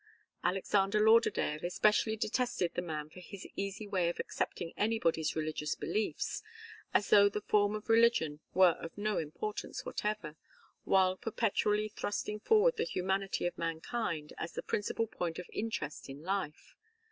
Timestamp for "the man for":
2.73-3.19